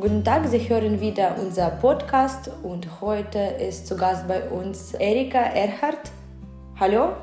Guten 0.00 0.22
Tag, 0.22 0.46
Sie 0.46 0.68
hören 0.68 1.00
wieder 1.00 1.34
unser 1.40 1.70
Podcast 1.70 2.52
und 2.62 3.00
heute 3.00 3.38
ist 3.38 3.88
zu 3.88 3.96
Gast 3.96 4.28
bei 4.28 4.48
uns 4.48 4.94
Erika 4.94 5.40
Erhardt. 5.40 6.12
Hallo? 6.78 7.14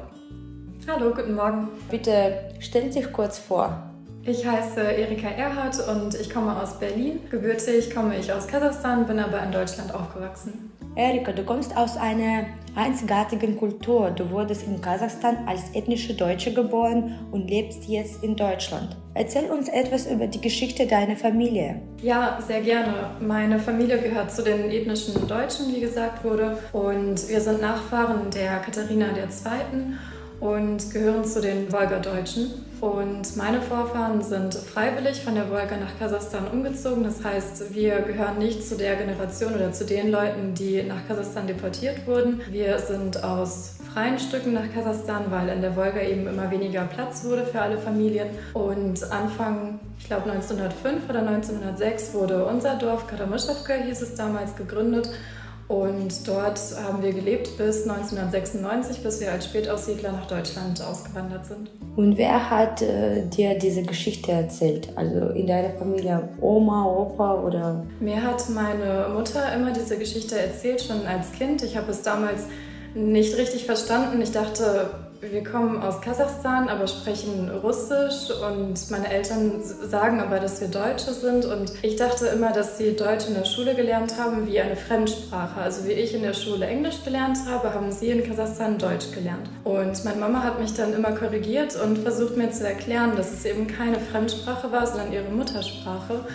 Hallo, 0.86 1.14
guten 1.16 1.36
Morgen. 1.36 1.70
Bitte 1.90 2.50
stellen 2.60 2.92
Sie 2.92 3.02
sich 3.02 3.14
kurz 3.14 3.40
vor. 3.40 3.82
Ich 4.24 4.46
heiße 4.46 4.82
Erika 4.82 5.30
Erhardt 5.30 5.88
und 5.88 6.16
ich 6.16 6.30
komme 6.30 6.62
aus 6.62 6.78
Berlin. 6.78 7.22
Gebürtig 7.32 7.96
komme 7.96 8.18
ich 8.18 8.34
aus 8.34 8.46
Kasachstan, 8.46 9.08
bin 9.08 9.20
aber 9.20 9.42
in 9.42 9.54
Deutschland 9.54 9.96
aufgewachsen. 9.96 10.74
Erika, 10.96 11.34
du 11.34 11.44
kommst 11.44 11.76
aus 11.76 11.98
einer 11.98 12.46
einzigartigen 12.74 13.58
Kultur. 13.58 14.12
Du 14.12 14.30
wurdest 14.30 14.66
in 14.66 14.80
Kasachstan 14.80 15.40
als 15.46 15.74
ethnische 15.74 16.14
Deutsche 16.14 16.54
geboren 16.54 17.20
und 17.32 17.50
lebst 17.50 17.86
jetzt 17.86 18.24
in 18.24 18.38
Deutschland. 18.38 18.96
Erzähl 19.14 19.52
uns 19.52 19.68
etwas 19.68 20.10
über 20.10 20.28
die 20.28 20.40
Geschichte 20.40 20.88
deiner 20.88 21.18
Familie. 21.18 21.82
Ja, 22.02 22.40
sehr 22.46 22.62
gerne. 22.62 23.12
Meine 23.20 23.60
Familie 23.60 23.98
gehört 23.98 24.32
zu 24.32 24.42
den 24.42 24.70
ethnischen 24.72 25.28
Deutschen, 25.28 25.74
wie 25.74 25.82
gesagt 25.82 26.24
wurde. 26.24 26.58
Und 26.72 27.28
wir 27.28 27.42
sind 27.42 27.62
Nachfahren 27.62 28.30
der 28.32 28.60
Katharina 28.60 29.08
II. 29.08 29.96
Und 30.40 30.92
gehören 30.92 31.26
zu 31.26 31.42
den 31.42 31.72
Wolgadeutschen. 31.72 32.52
Und 32.82 33.38
meine 33.38 33.62
Vorfahren 33.62 34.22
sind 34.22 34.54
freiwillig 34.54 35.22
von 35.22 35.36
der 35.36 35.50
Wolga 35.50 35.78
nach 35.78 35.98
Kasachstan 35.98 36.48
umgezogen. 36.48 37.04
Das 37.04 37.24
heißt, 37.24 37.74
wir 37.74 38.02
gehören 38.02 38.38
nicht 38.38 38.68
zu 38.68 38.76
der 38.76 38.96
Generation 38.96 39.56
oder 39.56 39.72
zu 39.72 39.86
den 39.86 40.12
Leuten, 40.12 40.54
die 40.54 40.84
nach 40.84 41.08
Kasachstan 41.08 41.48
deportiert 41.48 42.06
wurden. 42.06 42.42
Wir 42.52 42.78
sind 42.80 43.24
aus 43.24 43.78
freien 43.94 44.20
Stücken 44.20 44.54
nach 44.54 44.72
Kasachstan, 44.74 45.32
weil 45.32 45.48
in 45.50 45.62
der 45.62 45.76
Wolga 45.76 46.02
eben 46.02 46.28
immer 46.28 46.52
weniger 46.52 46.84
Platz 46.84 47.24
wurde 47.24 47.46
für 47.46 47.62
alle 47.62 47.78
Familien. 47.78 48.28
Und 48.54 49.10
Anfang, 49.10 49.80
ich 49.98 50.08
glaube 50.08 50.30
1905 50.30 51.10
oder 51.10 51.20
1906 51.20 52.14
wurde 52.14 52.46
unser 52.46 52.76
Dorf, 52.76 53.08
Kadamischowka 53.08 53.74
hieß 53.74 54.02
es 54.02 54.16
damals, 54.16 54.56
gegründet. 54.56 55.10
Und 55.68 56.28
dort 56.28 56.60
haben 56.84 57.02
wir 57.02 57.12
gelebt 57.12 57.58
bis 57.58 57.90
1996, 57.90 59.02
bis 59.02 59.20
wir 59.20 59.32
als 59.32 59.46
Spätaussiedler 59.46 60.12
nach 60.12 60.28
Deutschland 60.28 60.80
ausgewandert 60.82 61.48
sind. 61.48 61.72
Und 61.96 62.18
wer 62.18 62.52
hat 62.52 62.84
äh, 62.84 63.26
dir 63.28 63.58
diese 63.58 63.82
Geschichte 63.82 64.32
erzählt? 64.32 64.90
Also 64.96 65.30
in 65.30 65.48
deiner 65.48 65.72
Familie 65.72 66.30
Oma, 66.40 66.86
Opa 66.86 67.42
oder? 67.42 67.84
Mir 68.00 68.22
hat 68.22 68.48
meine 68.50 69.08
Mutter 69.12 69.54
immer 69.56 69.72
diese 69.72 69.98
Geschichte 69.98 70.38
erzählt, 70.38 70.82
schon 70.82 71.06
als 71.08 71.32
Kind. 71.32 71.64
Ich 71.64 71.76
habe 71.76 71.90
es 71.90 72.04
damals 72.04 72.44
nicht 72.94 73.36
richtig 73.36 73.66
verstanden. 73.66 74.22
Ich 74.22 74.32
dachte, 74.32 74.90
wir 75.22 75.44
kommen 75.44 75.82
aus 75.82 76.02
Kasachstan, 76.02 76.70
aber 76.70 76.88
sprechen 76.88 77.50
Russisch 77.50 78.32
und 78.32 78.92
meine 78.92 79.10
Eltern 79.10 79.62
sagen 79.62 80.20
aber, 80.20 80.40
dass 80.40 80.62
wir 80.62 80.68
Deutsche 80.68 81.14
sind 81.14 81.46
und 81.46 81.72
ich 81.82 81.96
dachte 81.96 82.28
immer, 82.28 82.52
dass 82.52 82.78
sie 82.78 82.96
Deutsch 82.96 83.28
in 83.28 83.36
der 83.36 83.46
Schule 83.46 83.76
gelernt 83.76 84.18
haben 84.18 84.48
wie 84.48 84.60
eine 84.60 84.76
Fremdsprache. 84.76 85.60
Also 85.60 85.88
wie 85.88 85.94
ich 85.94 86.14
in 86.14 86.24
der 86.24 86.34
Schule 86.34 86.66
Englisch 86.66 87.04
gelernt 87.04 87.38
habe, 87.48 87.74
haben 87.74 87.92
sie 87.92 88.10
in 88.10 88.24
Kasachstan 88.24 88.78
Deutsch 88.78 89.12
gelernt. 89.12 89.50
Und 89.64 90.04
meine 90.06 90.20
Mama 90.20 90.44
hat 90.44 90.60
mich 90.60 90.74
dann 90.74 90.94
immer 90.94 91.12
korrigiert 91.12 91.76
und 91.82 92.00
versucht 92.00 92.38
mir 92.38 92.52
zu 92.52 92.68
erklären, 92.68 93.16
dass 93.16 93.32
es 93.32 93.46
eben 93.46 93.68
keine 93.68 94.00
Fremdsprache 94.00 94.72
war, 94.72 94.86
sondern 94.86 95.14
ihre 95.14 95.30
Muttersprache 95.30 96.26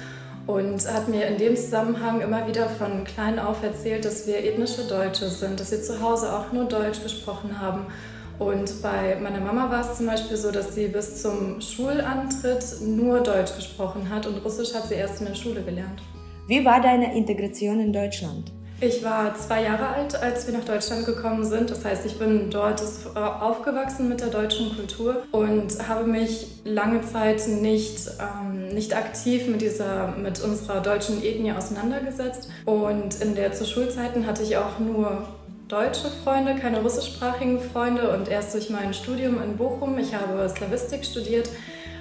und 0.47 0.92
hat 0.92 1.08
mir 1.08 1.27
in 1.27 1.39
dem 1.39 1.56
Zusammenhang 1.56 2.20
immer 2.20 2.47
wieder 2.47 2.69
von 2.69 3.05
klein 3.05 3.39
auf 3.39 3.62
erzählt, 3.62 4.05
dass 4.05 4.27
wir 4.27 4.42
ethnische 4.42 4.84
Deutsche 4.84 5.28
sind, 5.28 5.61
dass 5.61 5.70
wir 5.70 5.83
zu 5.83 6.01
Hause 6.01 6.33
auch 6.33 6.53
nur 6.53 6.64
Deutsch 6.64 7.03
gesprochen 7.03 7.61
haben. 7.61 7.86
Und 8.41 8.80
bei 8.80 9.16
meiner 9.20 9.38
Mama 9.41 9.70
war 9.70 9.83
es 9.83 9.98
zum 9.98 10.06
Beispiel 10.06 10.36
so, 10.38 10.50
dass 10.50 10.74
sie 10.74 10.88
bis 10.88 11.20
zum 11.20 11.60
Schulantritt 11.60 12.64
nur 12.80 13.20
Deutsch 13.20 13.55
gesprochen 13.55 14.08
hat 14.08 14.27
und 14.27 14.42
Russisch 14.42 14.74
hat 14.74 14.88
sie 14.88 14.94
erst 14.94 15.20
in 15.20 15.27
der 15.27 15.34
Schule 15.34 15.62
gelernt. 15.62 16.00
Wie 16.46 16.64
war 16.64 16.80
deine 16.80 17.14
Integration 17.14 17.80
in 17.80 17.92
Deutschland? 17.92 18.50
Ich 18.80 19.05
war 19.05 19.34
zwei 19.34 19.64
Jahre 19.64 19.89
alt, 19.89 20.20
als 20.23 20.46
wir 20.46 20.55
nach 20.56 20.64
Deutschland 20.64 21.05
gekommen 21.05 21.45
sind. 21.45 21.68
Das 21.68 21.84
heißt, 21.84 22.06
ich 22.06 22.18
bin 22.18 22.48
dort 22.48 22.83
aufgewachsen 23.14 24.08
mit 24.08 24.23
der 24.23 24.29
deutschen 24.29 24.74
Kultur 24.74 25.23
und 25.33 25.86
habe 25.86 26.05
mich 26.05 26.46
lange 26.64 27.02
Zeit 27.02 27.46
nicht, 27.46 28.11
ähm, 28.18 28.68
nicht 28.68 28.96
aktiv 28.96 29.48
mit, 29.48 29.61
dieser, 29.61 30.17
mit 30.17 30.40
unserer 30.40 30.80
deutschen 30.80 31.23
Ethnie 31.23 31.52
auseinandergesetzt. 31.52 32.48
Und 32.64 33.20
in 33.20 33.34
der 33.34 33.52
zu 33.52 33.67
Schulzeiten 33.67 34.27
hatte 34.27 34.42
ich 34.42 34.56
auch 34.56 34.79
nur 34.79 35.29
deutsche 35.70 36.08
Freunde, 36.25 36.57
keine 36.57 36.81
russischsprachigen 36.81 37.61
Freunde. 37.61 38.11
Und 38.14 38.29
erst 38.29 38.55
durch 38.55 38.70
mein 38.70 38.92
Studium 38.92 39.42
in 39.42 39.57
Bochum, 39.57 39.97
ich 39.98 40.14
habe 40.14 40.48
Slavistik 40.48 41.05
studiert, 41.05 41.48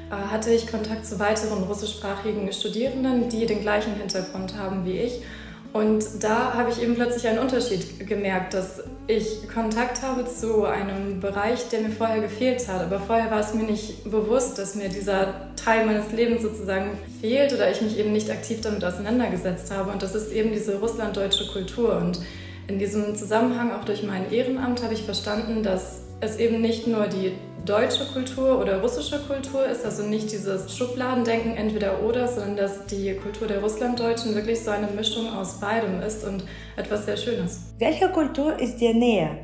äh, 0.09 0.31
hatte 0.31 0.51
ich 0.51 0.67
Kontakt 0.67 1.05
zu 1.05 1.19
weiteren 1.19 1.63
russischsprachigen 1.63 2.51
Studierenden, 2.51 3.29
die 3.29 3.45
den 3.45 3.61
gleichen 3.61 3.95
Hintergrund 3.95 4.57
haben 4.57 4.85
wie 4.85 4.97
ich 4.97 5.21
und 5.71 6.03
da 6.23 6.55
habe 6.55 6.71
ich 6.71 6.81
eben 6.81 6.95
plötzlich 6.95 7.27
einen 7.27 7.37
Unterschied 7.37 8.07
gemerkt, 8.07 8.55
dass 8.55 8.83
ich 9.05 9.47
Kontakt 9.47 10.01
habe 10.01 10.25
zu 10.25 10.65
einem 10.65 11.19
Bereich, 11.19 11.69
der 11.69 11.81
mir 11.81 11.91
vorher 11.91 12.21
gefehlt 12.21 12.67
hat. 12.67 12.81
Aber 12.81 12.99
vorher 12.99 13.29
war 13.29 13.39
es 13.39 13.53
mir 13.53 13.63
nicht 13.63 14.03
bewusst, 14.09 14.57
dass 14.57 14.73
mir 14.73 14.89
dieser 14.89 15.51
Teil 15.55 15.85
meines 15.85 16.11
Lebens 16.11 16.41
sozusagen 16.41 16.97
fehlt 17.21 17.53
oder 17.53 17.69
ich 17.69 17.81
mich 17.81 17.99
eben 17.99 18.11
nicht 18.11 18.31
aktiv 18.31 18.61
damit 18.61 18.83
auseinandergesetzt 18.83 19.71
habe. 19.71 19.91
Und 19.91 20.01
das 20.01 20.15
ist 20.15 20.31
eben 20.31 20.51
diese 20.53 20.79
russlanddeutsche 20.79 21.51
Kultur. 21.51 21.97
Und 21.97 22.19
in 22.69 22.77
diesem 22.77 23.15
Zusammenhang, 23.15 23.71
auch 23.71 23.83
durch 23.83 24.03
mein 24.03 24.31
Ehrenamt, 24.31 24.83
habe 24.83 24.93
ich 24.93 25.01
verstanden, 25.03 25.63
dass 25.63 26.01
es 26.21 26.37
eben 26.37 26.61
nicht 26.61 26.85
nur 26.85 27.07
die 27.07 27.31
deutsche 27.65 28.05
Kultur 28.05 28.61
oder 28.61 28.81
russische 28.81 29.19
Kultur 29.19 29.65
ist, 29.65 29.83
also 29.83 30.03
nicht 30.03 30.31
dieses 30.31 30.75
Schubladendenken 30.77 31.57
entweder 31.57 32.03
oder, 32.03 32.27
sondern 32.27 32.57
dass 32.57 32.85
die 32.85 33.15
Kultur 33.15 33.47
der 33.47 33.61
Russlanddeutschen 33.61 34.35
wirklich 34.35 34.59
so 34.59 34.69
eine 34.69 34.87
Mischung 34.87 35.33
aus 35.33 35.59
beidem 35.59 36.01
ist 36.01 36.23
und 36.23 36.43
etwas 36.77 37.05
sehr 37.05 37.17
Schönes. 37.17 37.59
Welche 37.79 38.07
Kultur 38.09 38.57
ist 38.59 38.77
dir 38.77 38.93
näher? 38.93 39.35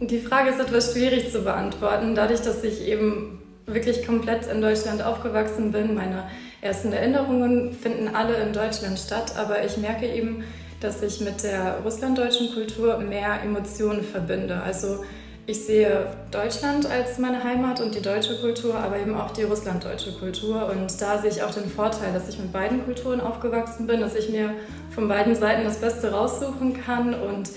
Die 0.00 0.18
Frage 0.18 0.50
ist 0.50 0.60
etwas 0.60 0.92
schwierig 0.92 1.30
zu 1.30 1.42
beantworten, 1.42 2.14
dadurch, 2.14 2.40
dass 2.40 2.64
ich 2.64 2.88
eben 2.88 3.42
wirklich 3.66 4.06
komplett 4.06 4.46
in 4.46 4.62
Deutschland 4.62 5.02
aufgewachsen 5.02 5.70
bin. 5.70 5.94
Meine 5.94 6.24
ersten 6.62 6.92
Erinnerungen 6.92 7.72
finden 7.72 8.14
alle 8.14 8.36
in 8.36 8.54
Deutschland 8.54 8.98
statt, 8.98 9.34
aber 9.36 9.64
ich 9.64 9.76
merke 9.76 10.06
eben, 10.06 10.44
dass 10.80 11.02
ich 11.02 11.20
mit 11.20 11.42
der 11.42 11.78
russlanddeutschen 11.84 12.52
Kultur 12.54 12.98
mehr 12.98 13.42
Emotionen 13.44 14.02
verbinde. 14.02 14.60
Also 14.62 15.04
ich 15.46 15.64
sehe 15.64 16.06
Deutschland 16.30 16.88
als 16.88 17.18
meine 17.18 17.42
Heimat 17.42 17.80
und 17.80 17.94
die 17.94 18.00
deutsche 18.00 18.36
Kultur, 18.40 18.74
aber 18.76 18.98
eben 18.98 19.14
auch 19.14 19.32
die 19.32 19.42
russlanddeutsche 19.42 20.12
Kultur. 20.12 20.70
Und 20.70 21.00
da 21.00 21.18
sehe 21.18 21.30
ich 21.30 21.42
auch 21.42 21.52
den 21.52 21.68
Vorteil, 21.68 22.12
dass 22.12 22.28
ich 22.28 22.38
mit 22.38 22.52
beiden 22.52 22.84
Kulturen 22.84 23.20
aufgewachsen 23.20 23.86
bin, 23.86 24.00
dass 24.00 24.14
ich 24.14 24.30
mir 24.30 24.54
von 24.94 25.08
beiden 25.08 25.34
Seiten 25.34 25.64
das 25.64 25.80
Beste 25.80 26.12
raussuchen 26.12 26.80
kann 26.82 27.14
und 27.14 27.50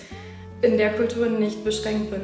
in 0.61 0.77
der 0.77 0.93
Kultur 0.93 1.27
nicht 1.27 1.63
beschränkt 1.63 2.09
bin. 2.09 2.21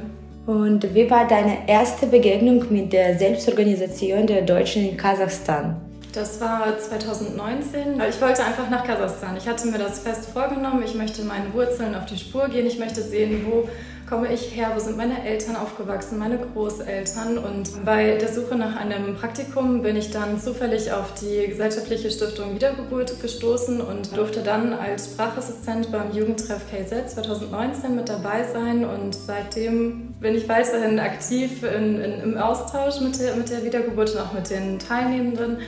Und 0.48 0.96
wie 0.96 1.10
war 1.12 1.28
deine 1.28 1.68
erste 1.68 2.08
Begegnung 2.08 2.66
mit 2.72 2.92
der 2.92 3.20
Selbstorganisation 3.20 4.26
der 4.26 4.42
Deutschen 4.42 4.90
in 4.90 4.98
Kasachstan? 4.98 5.89
Das 6.20 6.42
war 6.42 6.78
2019. 6.78 8.02
Ich 8.10 8.22
wollte 8.22 8.44
einfach 8.44 8.70
nach 8.70 8.84
Kasachstan. 8.84 9.38
Ich 9.38 9.48
hatte 9.48 9.68
mir 9.68 9.78
das 9.78 10.00
fest 10.00 10.32
vorgenommen. 10.34 10.84
Ich 10.84 10.94
möchte 10.94 11.24
meinen 11.24 11.54
Wurzeln 11.54 11.96
auf 11.96 12.08
die 12.08 12.18
Spur 12.18 12.50
gehen. 12.50 12.68
Ich 12.68 12.78
möchte 12.78 13.02
sehen, 13.02 13.46
wo 13.50 13.70
komme 14.10 14.34
ich 14.34 14.54
her, 14.54 14.72
wo 14.76 14.80
sind 14.82 14.98
meine 14.98 15.24
Eltern 15.24 15.56
aufgewachsen, 15.56 16.20
meine 16.20 16.38
Großeltern. 16.38 17.38
Und 17.38 17.86
bei 17.86 18.18
der 18.18 18.28
Suche 18.28 18.58
nach 18.58 18.76
einem 18.76 19.16
Praktikum 19.16 19.82
bin 19.82 19.96
ich 19.96 20.12
dann 20.12 20.42
zufällig 20.42 20.92
auf 20.92 21.14
die 21.22 21.48
Gesellschaftliche 21.48 22.12
Stiftung 22.12 22.54
Wiedergeburt 22.54 23.22
gestoßen 23.22 23.80
und 23.80 24.18
durfte 24.18 24.42
dann 24.42 24.74
als 24.74 25.14
Sprachassistent 25.14 25.90
beim 25.90 26.12
Jugendtreff 26.12 26.64
KZ 26.70 27.12
2019 27.12 27.96
mit 27.96 28.10
dabei 28.10 28.44
sein. 28.44 28.84
Und 28.84 29.16
seitdem 29.16 30.16
bin 30.20 30.36
ich 30.36 30.50
weiterhin 30.50 31.00
aktiv 31.00 31.64
in, 31.64 32.02
in, 32.02 32.20
im 32.20 32.38
Austausch 32.38 33.00
mit 33.00 33.18
der, 33.22 33.38
mit 33.38 33.50
der 33.50 33.64
Wiedergeburt 33.64 34.14
und 34.16 34.20
auch 34.20 34.34
mit 34.34 34.50
den 34.50 34.80
Teilnehmenden. 34.80 35.60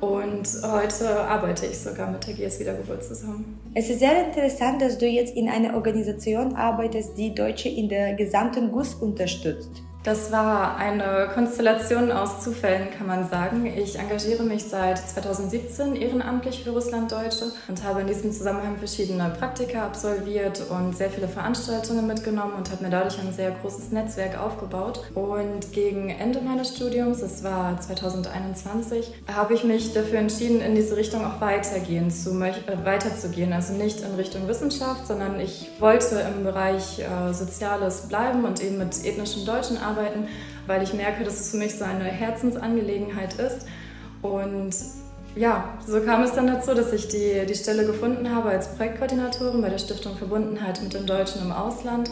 Und 0.00 0.46
heute 0.62 1.20
arbeite 1.20 1.66
ich 1.66 1.78
sogar 1.78 2.10
mit 2.10 2.26
der 2.26 2.34
GS 2.34 2.60
Wiedergeburt 2.60 3.02
zusammen. 3.02 3.58
Es 3.74 3.88
ist 3.88 4.00
sehr 4.00 4.26
interessant, 4.26 4.82
dass 4.82 4.98
du 4.98 5.06
jetzt 5.06 5.34
in 5.34 5.48
einer 5.48 5.74
Organisation 5.74 6.54
arbeitest, 6.54 7.16
die 7.16 7.34
Deutsche 7.34 7.68
in 7.70 7.88
der 7.88 8.14
gesamten 8.14 8.72
GUS 8.72 8.94
unterstützt. 8.94 9.82
Das 10.06 10.30
war 10.30 10.76
eine 10.76 11.26
Konstellation 11.34 12.12
aus 12.12 12.40
Zufällen, 12.40 12.90
kann 12.96 13.08
man 13.08 13.28
sagen. 13.28 13.66
Ich 13.66 13.98
engagiere 13.98 14.44
mich 14.44 14.62
seit 14.62 14.98
2017 14.98 15.96
ehrenamtlich 15.96 16.62
für 16.62 16.70
Russlanddeutsche 16.70 17.46
und 17.66 17.82
habe 17.82 18.02
in 18.02 18.06
diesem 18.06 18.30
Zusammenhang 18.30 18.76
verschiedene 18.76 19.34
Praktika 19.36 19.84
absolviert 19.84 20.62
und 20.70 20.96
sehr 20.96 21.10
viele 21.10 21.26
Veranstaltungen 21.26 22.06
mitgenommen 22.06 22.52
und 22.56 22.70
habe 22.70 22.84
mir 22.84 22.90
dadurch 22.90 23.18
ein 23.18 23.32
sehr 23.32 23.50
großes 23.50 23.90
Netzwerk 23.90 24.38
aufgebaut. 24.38 25.00
Und 25.16 25.72
gegen 25.72 26.08
Ende 26.10 26.40
meines 26.40 26.76
Studiums, 26.76 27.22
das 27.22 27.42
war 27.42 27.80
2021, 27.80 29.12
habe 29.34 29.54
ich 29.54 29.64
mich 29.64 29.92
dafür 29.92 30.20
entschieden, 30.20 30.60
in 30.60 30.76
diese 30.76 30.96
Richtung 30.96 31.24
auch 31.24 31.40
weitergehen 31.40 32.12
zu, 32.12 32.40
äh, 32.44 32.54
weiterzugehen. 32.84 33.52
Also 33.52 33.72
nicht 33.72 34.02
in 34.02 34.14
Richtung 34.14 34.46
Wissenschaft, 34.46 35.08
sondern 35.08 35.40
ich 35.40 35.68
wollte 35.80 36.24
im 36.36 36.44
Bereich 36.44 37.00
äh, 37.00 37.34
Soziales 37.34 38.02
bleiben 38.02 38.44
und 38.44 38.62
eben 38.62 38.78
mit 38.78 39.04
ethnischen 39.04 39.44
Deutschen 39.44 39.78
arbeiten 39.78 39.95
arbeiten, 39.96 40.28
weil 40.66 40.82
ich 40.82 40.92
merke, 40.92 41.24
dass 41.24 41.40
es 41.40 41.50
für 41.50 41.56
mich 41.56 41.74
so 41.76 41.84
eine 41.84 42.04
Herzensangelegenheit 42.04 43.34
ist. 43.34 43.66
Und 44.22 44.74
ja, 45.34 45.76
so 45.86 46.00
kam 46.00 46.22
es 46.22 46.32
dann 46.32 46.46
dazu, 46.46 46.74
dass 46.74 46.92
ich 46.92 47.08
die, 47.08 47.44
die 47.46 47.54
Stelle 47.54 47.86
gefunden 47.86 48.34
habe 48.34 48.50
als 48.50 48.74
Projektkoordinatorin 48.74 49.60
bei 49.60 49.68
der 49.68 49.78
Stiftung 49.78 50.16
Verbundenheit 50.16 50.82
mit 50.82 50.94
den 50.94 51.06
Deutschen 51.06 51.42
im 51.42 51.52
Ausland 51.52 52.10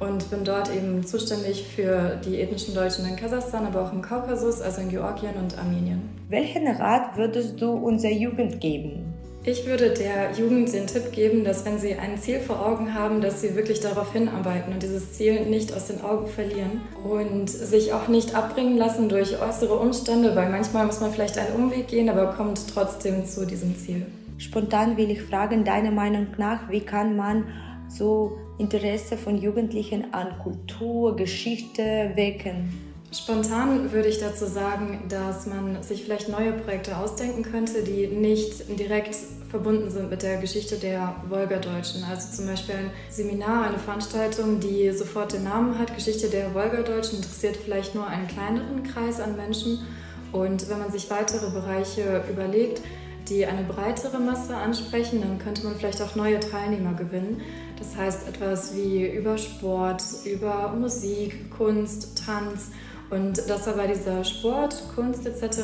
und 0.00 0.28
bin 0.30 0.44
dort 0.44 0.74
eben 0.74 1.06
zuständig 1.06 1.68
für 1.74 2.20
die 2.24 2.40
ethnischen 2.40 2.74
Deutschen 2.74 3.06
in 3.06 3.16
Kasachstan, 3.16 3.66
aber 3.66 3.82
auch 3.82 3.92
im 3.92 4.02
Kaukasus, 4.02 4.60
also 4.60 4.80
in 4.80 4.88
Georgien 4.88 5.34
und 5.36 5.56
Armenien. 5.56 6.08
Welchen 6.28 6.66
Rat 6.66 7.16
würdest 7.16 7.60
du 7.60 7.70
unserer 7.70 8.12
Jugend 8.12 8.60
geben? 8.60 9.13
Ich 9.46 9.66
würde 9.66 9.90
der 9.90 10.32
Jugend 10.32 10.72
den 10.72 10.86
Tipp 10.86 11.12
geben, 11.12 11.44
dass 11.44 11.66
wenn 11.66 11.78
sie 11.78 11.96
ein 11.96 12.16
Ziel 12.16 12.40
vor 12.40 12.64
Augen 12.64 12.94
haben, 12.94 13.20
dass 13.20 13.42
sie 13.42 13.54
wirklich 13.54 13.78
darauf 13.80 14.10
hinarbeiten 14.14 14.72
und 14.72 14.82
dieses 14.82 15.12
Ziel 15.12 15.44
nicht 15.44 15.74
aus 15.74 15.88
den 15.88 16.00
Augen 16.00 16.28
verlieren 16.28 16.80
und 17.04 17.50
sich 17.50 17.92
auch 17.92 18.08
nicht 18.08 18.34
abbringen 18.34 18.78
lassen 18.78 19.10
durch 19.10 19.38
äußere 19.38 19.74
Umstände, 19.74 20.34
weil 20.34 20.48
manchmal 20.48 20.86
muss 20.86 21.00
man 21.00 21.12
vielleicht 21.12 21.36
einen 21.36 21.56
Umweg 21.56 21.88
gehen, 21.88 22.08
aber 22.08 22.32
kommt 22.32 22.58
trotzdem 22.72 23.26
zu 23.26 23.46
diesem 23.46 23.76
Ziel. 23.76 24.06
Spontan 24.38 24.96
will 24.96 25.10
ich 25.10 25.20
fragen, 25.20 25.62
deiner 25.62 25.90
Meinung 25.90 26.28
nach, 26.38 26.70
wie 26.70 26.80
kann 26.80 27.14
man 27.14 27.44
so 27.86 28.38
Interesse 28.56 29.18
von 29.18 29.36
Jugendlichen 29.36 30.14
an 30.14 30.38
Kultur, 30.42 31.16
Geschichte 31.16 32.12
wecken? 32.14 32.93
Spontan 33.14 33.92
würde 33.92 34.08
ich 34.08 34.18
dazu 34.18 34.44
sagen, 34.44 35.04
dass 35.08 35.46
man 35.46 35.82
sich 35.84 36.02
vielleicht 36.02 36.28
neue 36.28 36.52
Projekte 36.52 36.96
ausdenken 36.96 37.44
könnte, 37.44 37.84
die 37.84 38.08
nicht 38.08 38.68
direkt 38.76 39.14
verbunden 39.50 39.88
sind 39.88 40.10
mit 40.10 40.22
der 40.22 40.38
Geschichte 40.38 40.76
der 40.78 41.14
Wolgadeutschen. 41.28 42.02
Also 42.02 42.36
zum 42.36 42.48
Beispiel 42.48 42.74
ein 42.74 42.90
Seminar, 43.08 43.68
eine 43.68 43.78
Veranstaltung, 43.78 44.58
die 44.58 44.90
sofort 44.90 45.32
den 45.32 45.44
Namen 45.44 45.78
hat, 45.78 45.94
Geschichte 45.94 46.28
der 46.28 46.54
Wolgadeutschen, 46.54 47.18
interessiert 47.18 47.56
vielleicht 47.56 47.94
nur 47.94 48.04
einen 48.04 48.26
kleineren 48.26 48.82
Kreis 48.82 49.20
an 49.20 49.36
Menschen. 49.36 49.86
Und 50.32 50.68
wenn 50.68 50.80
man 50.80 50.90
sich 50.90 51.08
weitere 51.08 51.50
Bereiche 51.50 52.24
überlegt, 52.28 52.80
die 53.28 53.46
eine 53.46 53.62
breitere 53.62 54.18
Masse 54.18 54.56
ansprechen, 54.56 55.20
dann 55.20 55.38
könnte 55.38 55.64
man 55.64 55.76
vielleicht 55.76 56.02
auch 56.02 56.16
neue 56.16 56.40
Teilnehmer 56.40 56.94
gewinnen. 56.94 57.40
Das 57.78 57.96
heißt 57.96 58.26
etwas 58.26 58.74
wie 58.74 59.06
über 59.06 59.38
Sport, 59.38 60.02
über 60.24 60.74
Musik, 60.76 61.50
Kunst, 61.56 62.24
Tanz 62.26 62.70
und 63.10 63.48
dass 63.48 63.68
aber 63.68 63.86
dieser 63.86 64.24
Sport, 64.24 64.82
Kunst 64.94 65.26
etc. 65.26 65.60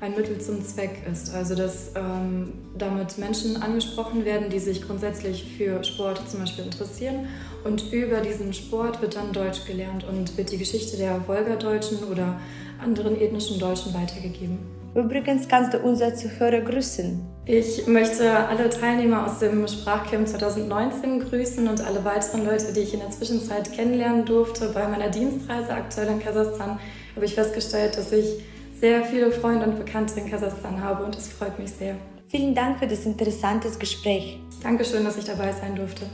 ein 0.00 0.14
Mittel 0.14 0.40
zum 0.40 0.64
Zweck 0.64 1.02
ist. 1.10 1.34
Also 1.34 1.54
dass 1.54 1.92
ähm, 1.94 2.52
damit 2.76 3.18
Menschen 3.18 3.60
angesprochen 3.62 4.24
werden, 4.24 4.50
die 4.50 4.58
sich 4.58 4.82
grundsätzlich 4.86 5.56
für 5.56 5.82
Sport 5.84 6.28
zum 6.28 6.40
Beispiel 6.40 6.64
interessieren. 6.64 7.26
Und 7.64 7.92
über 7.92 8.20
diesen 8.20 8.52
Sport 8.52 9.02
wird 9.02 9.16
dann 9.16 9.32
Deutsch 9.32 9.64
gelernt 9.66 10.04
und 10.04 10.36
wird 10.36 10.52
die 10.52 10.58
Geschichte 10.58 10.96
der 10.96 11.26
Wolgadeutschen 11.26 12.04
oder 12.04 12.40
anderen 12.82 13.20
ethnischen 13.20 13.58
Deutschen 13.58 13.94
weitergegeben. 13.94 14.83
Übrigens 14.94 15.48
kannst 15.48 15.74
du 15.74 15.78
unsere 15.78 16.14
Zuhörer 16.14 16.60
grüßen. 16.60 17.20
Ich 17.46 17.86
möchte 17.88 18.30
alle 18.30 18.70
Teilnehmer 18.70 19.26
aus 19.26 19.40
dem 19.40 19.66
Sprachcamp 19.66 20.28
2019 20.28 21.20
grüßen 21.20 21.66
und 21.66 21.84
alle 21.84 22.04
weiteren 22.04 22.44
Leute, 22.44 22.72
die 22.72 22.80
ich 22.80 22.94
in 22.94 23.00
der 23.00 23.10
Zwischenzeit 23.10 23.72
kennenlernen 23.72 24.24
durfte. 24.24 24.70
Bei 24.72 24.86
meiner 24.86 25.10
Dienstreise 25.10 25.70
aktuell 25.70 26.08
in 26.08 26.20
Kasachstan 26.20 26.78
habe 27.16 27.24
ich 27.24 27.34
festgestellt, 27.34 27.98
dass 27.98 28.12
ich 28.12 28.44
sehr 28.80 29.04
viele 29.04 29.32
Freunde 29.32 29.66
und 29.66 29.84
Bekannte 29.84 30.20
in 30.20 30.30
Kasachstan 30.30 30.80
habe 30.80 31.04
und 31.04 31.16
es 31.16 31.28
freut 31.28 31.58
mich 31.58 31.72
sehr. 31.72 31.96
Vielen 32.28 32.54
Dank 32.54 32.78
für 32.78 32.86
das 32.86 33.04
interessante 33.04 33.68
Gespräch. 33.78 34.38
Dankeschön, 34.62 35.04
dass 35.04 35.18
ich 35.18 35.24
dabei 35.24 35.52
sein 35.52 35.74
durfte. 35.74 36.06